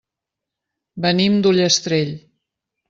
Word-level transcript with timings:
Venim 1.05 1.39
d'Ullastrell. 1.45 2.15